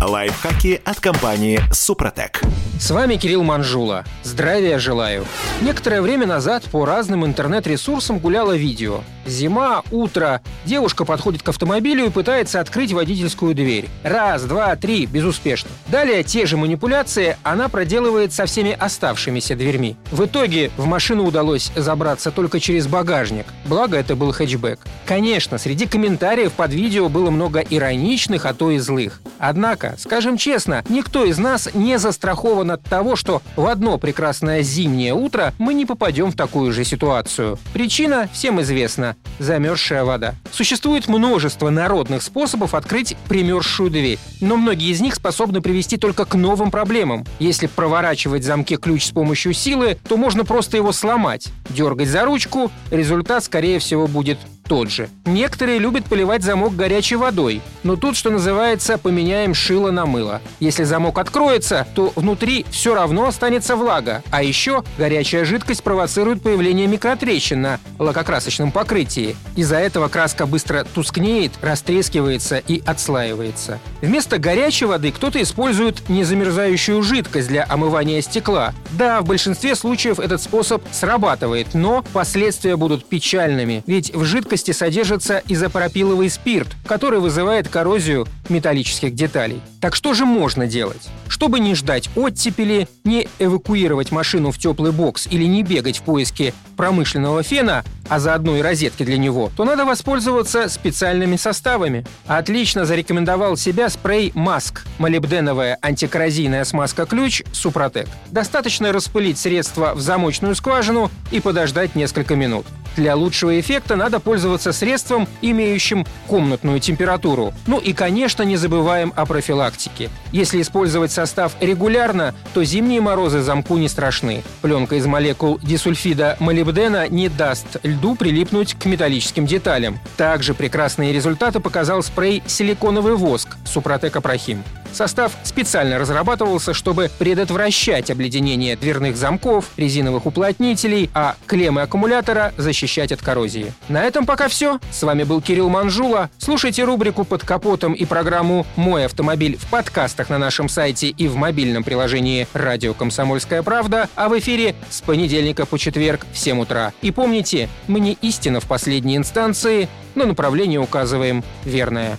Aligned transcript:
Лайфхаки 0.00 0.80
от 0.84 0.98
компании 0.98 1.60
«Супротек». 1.72 2.40
С 2.80 2.90
вами 2.90 3.16
Кирилл 3.16 3.42
Манжула. 3.42 4.04
Здравия 4.22 4.78
желаю. 4.78 5.26
Некоторое 5.60 6.00
время 6.00 6.26
назад 6.26 6.64
по 6.64 6.86
разным 6.86 7.26
интернет-ресурсам 7.26 8.18
гуляло 8.18 8.56
видео. 8.56 9.02
Зима, 9.26 9.82
утро. 9.90 10.40
Девушка 10.64 11.04
подходит 11.04 11.42
к 11.42 11.48
автомобилю 11.50 12.06
и 12.06 12.10
пытается 12.10 12.58
открыть 12.58 12.94
водительскую 12.94 13.54
дверь. 13.54 13.90
Раз, 14.02 14.44
два, 14.44 14.74
три, 14.76 15.04
безуспешно. 15.04 15.70
Далее 15.88 16.22
те 16.22 16.46
же 16.46 16.56
манипуляции 16.56 17.36
она 17.42 17.68
проделывает 17.68 18.32
со 18.32 18.46
всеми 18.46 18.72
оставшимися 18.72 19.54
дверьми. 19.56 19.96
В 20.10 20.24
итоге 20.24 20.70
в 20.78 20.86
машину 20.86 21.26
удалось 21.26 21.70
забраться 21.76 22.30
только 22.30 22.60
через 22.60 22.86
багажник. 22.86 23.44
Благо 23.66 23.98
это 23.98 24.16
был 24.16 24.32
хэтчбэк. 24.32 24.80
Конечно, 25.04 25.58
среди 25.58 25.86
комментариев 25.86 26.52
под 26.52 26.72
видео 26.72 27.10
было 27.10 27.28
много 27.28 27.60
ироничных, 27.60 28.46
а 28.46 28.54
то 28.54 28.70
и 28.70 28.78
злых. 28.78 29.20
Однако, 29.38 29.89
скажем 29.98 30.36
честно, 30.36 30.84
никто 30.88 31.24
из 31.24 31.38
нас 31.38 31.68
не 31.74 31.98
застрахован 31.98 32.70
от 32.70 32.82
того, 32.82 33.16
что 33.16 33.42
в 33.56 33.66
одно 33.66 33.98
прекрасное 33.98 34.62
зимнее 34.62 35.14
утро 35.14 35.54
мы 35.58 35.74
не 35.74 35.86
попадем 35.86 36.30
в 36.30 36.36
такую 36.36 36.72
же 36.72 36.84
ситуацию. 36.84 37.58
Причина 37.72 38.28
всем 38.32 38.60
известна– 38.60 39.16
замерзшая 39.38 40.04
вода. 40.04 40.34
Существует 40.52 41.08
множество 41.08 41.70
народных 41.70 42.22
способов 42.22 42.74
открыть 42.74 43.16
примерзшую 43.28 43.90
дверь, 43.90 44.18
но 44.40 44.56
многие 44.56 44.90
из 44.90 45.00
них 45.00 45.14
способны 45.14 45.60
привести 45.60 45.96
только 45.96 46.24
к 46.24 46.34
новым 46.34 46.70
проблемам. 46.70 47.24
Если 47.38 47.66
проворачивать 47.66 48.44
замке 48.44 48.76
ключ 48.76 49.06
с 49.06 49.10
помощью 49.10 49.52
силы, 49.52 49.98
то 50.08 50.16
можно 50.16 50.44
просто 50.44 50.76
его 50.76 50.92
сломать. 50.92 51.48
Дергать 51.68 52.08
за 52.08 52.24
ручку, 52.24 52.70
результат, 52.90 53.44
скорее 53.44 53.78
всего, 53.78 54.06
будет 54.06 54.38
тот 54.70 54.88
же. 54.88 55.10
Некоторые 55.26 55.80
любят 55.80 56.04
поливать 56.04 56.44
замок 56.44 56.76
горячей 56.76 57.16
водой, 57.16 57.60
но 57.82 57.96
тут, 57.96 58.16
что 58.16 58.30
называется, 58.30 58.98
поменяем 58.98 59.52
шило 59.52 59.90
на 59.90 60.06
мыло. 60.06 60.40
Если 60.60 60.84
замок 60.84 61.18
откроется, 61.18 61.88
то 61.96 62.12
внутри 62.14 62.64
все 62.70 62.94
равно 62.94 63.26
останется 63.26 63.74
влага, 63.74 64.22
а 64.30 64.44
еще 64.44 64.84
горячая 64.96 65.44
жидкость 65.44 65.82
провоцирует 65.82 66.40
появление 66.42 66.86
микротрещин 66.86 67.60
на 67.60 67.80
лакокрасочном 67.98 68.70
покрытии. 68.70 69.34
Из-за 69.56 69.78
этого 69.78 70.06
краска 70.06 70.46
быстро 70.46 70.84
тускнеет, 70.84 71.50
растрескивается 71.62 72.58
и 72.58 72.80
отслаивается. 72.86 73.80
Вместо 74.02 74.38
горячей 74.38 74.84
воды 74.84 75.10
кто-то 75.10 75.42
использует 75.42 76.08
незамерзающую 76.08 77.02
жидкость 77.02 77.48
для 77.48 77.66
омывания 77.68 78.20
стекла. 78.20 78.72
Да, 78.92 79.20
в 79.20 79.24
большинстве 79.24 79.74
случаев 79.74 80.20
этот 80.20 80.40
способ 80.40 80.84
срабатывает, 80.92 81.74
но 81.74 82.04
последствия 82.12 82.76
будут 82.76 83.04
печальными, 83.04 83.82
ведь 83.88 84.14
в 84.14 84.24
жидкости 84.24 84.59
жидкости 84.60 84.72
содержится 84.72 85.42
изопропиловый 85.48 86.28
спирт, 86.28 86.68
который 86.86 87.20
вызывает 87.20 87.68
коррозию 87.68 88.26
металлических 88.50 89.14
деталей. 89.14 89.60
Так 89.80 89.94
что 89.94 90.12
же 90.12 90.26
можно 90.26 90.66
делать? 90.66 91.08
Чтобы 91.28 91.60
не 91.60 91.74
ждать 91.74 92.10
оттепели, 92.14 92.86
не 93.04 93.26
эвакуировать 93.38 94.12
машину 94.12 94.50
в 94.50 94.58
теплый 94.58 94.92
бокс 94.92 95.26
или 95.30 95.44
не 95.44 95.62
бегать 95.62 95.98
в 95.98 96.02
поиске 96.02 96.52
промышленного 96.76 97.42
фена, 97.42 97.84
а 98.08 98.18
заодно 98.18 98.56
и 98.56 98.60
розетки 98.60 99.04
для 99.04 99.16
него, 99.16 99.50
то 99.56 99.64
надо 99.64 99.84
воспользоваться 99.84 100.68
специальными 100.68 101.36
составами. 101.36 102.04
Отлично 102.26 102.84
зарекомендовал 102.84 103.56
себя 103.56 103.88
спрей 103.88 104.32
«Маск»– 104.34 104.84
молибденовая 104.98 105.78
антикоррозийная 105.80 106.64
смазка-ключ 106.64 107.42
«Супротек». 107.52 108.08
Достаточно 108.30 108.92
распылить 108.92 109.38
средство 109.38 109.94
в 109.94 110.00
замочную 110.00 110.54
скважину 110.54 111.10
и 111.30 111.40
подождать 111.40 111.94
несколько 111.94 112.34
минут. 112.34 112.66
Для 112.96 113.14
лучшего 113.14 113.58
эффекта 113.58 113.96
надо 113.96 114.20
пользоваться 114.20 114.72
средством, 114.72 115.28
имеющим 115.42 116.06
комнатную 116.26 116.80
температуру. 116.80 117.52
Ну 117.66 117.78
и, 117.78 117.92
конечно, 117.92 118.42
не 118.42 118.56
забываем 118.56 119.12
о 119.16 119.26
профилактике. 119.26 120.10
Если 120.32 120.60
использовать 120.60 121.12
состав 121.12 121.54
регулярно, 121.60 122.34
то 122.54 122.64
зимние 122.64 123.00
морозы 123.00 123.42
замку 123.42 123.76
не 123.76 123.88
страшны. 123.88 124.42
Пленка 124.62 124.96
из 124.96 125.06
молекул 125.06 125.58
дисульфида 125.62 126.36
молибдена 126.40 127.08
не 127.08 127.28
даст 127.28 127.78
льду 127.82 128.14
прилипнуть 128.14 128.74
к 128.74 128.84
металлическим 128.86 129.46
деталям. 129.46 129.98
Также 130.16 130.54
прекрасные 130.54 131.12
результаты 131.12 131.60
показал 131.60 132.02
спрей 132.02 132.42
«Силиконовый 132.46 133.14
воск» 133.14 133.56
Супротек 133.64 134.16
Апрахим. 134.16 134.62
Состав 134.92 135.32
специально 135.44 135.98
разрабатывался, 135.98 136.74
чтобы 136.74 137.10
предотвращать 137.18 138.10
обледенение 138.10 138.76
дверных 138.76 139.16
замков, 139.16 139.66
резиновых 139.76 140.26
уплотнителей, 140.26 141.10
а 141.14 141.36
клеммы 141.46 141.82
аккумулятора 141.82 142.52
защищать 142.56 143.12
от 143.12 143.22
коррозии. 143.22 143.72
На 143.88 144.04
этом 144.04 144.26
пока 144.26 144.48
все. 144.48 144.78
С 144.90 145.02
вами 145.02 145.24
был 145.24 145.40
Кирилл 145.40 145.68
Манжула. 145.68 146.30
Слушайте 146.38 146.84
рубрику 146.84 147.24
«Под 147.24 147.44
капотом» 147.44 147.92
и 147.92 148.04
программу 148.04 148.66
«Мой 148.76 149.06
автомобиль» 149.06 149.56
в 149.56 149.66
подкастах 149.66 150.28
на 150.28 150.38
нашем 150.38 150.68
сайте 150.68 151.08
и 151.08 151.28
в 151.28 151.36
мобильном 151.36 151.84
приложении 151.84 152.46
«Радио 152.52 152.94
Комсомольская 152.94 153.62
правда», 153.62 154.08
а 154.16 154.28
в 154.28 154.38
эфире 154.38 154.74
с 154.90 155.00
понедельника 155.00 155.66
по 155.66 155.78
четверг 155.78 156.26
в 156.32 156.38
7 156.38 156.60
утра. 156.60 156.92
И 157.02 157.10
помните, 157.10 157.68
мы 157.86 158.00
не 158.00 158.18
истина 158.20 158.60
в 158.60 158.66
последней 158.66 159.16
инстанции, 159.16 159.88
но 160.14 160.24
направление 160.24 160.80
указываем 160.80 161.44
верное. 161.64 162.18